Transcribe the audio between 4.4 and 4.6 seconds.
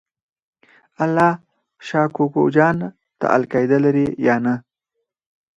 نه؟